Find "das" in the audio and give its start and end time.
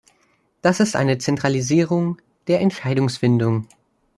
0.63-0.79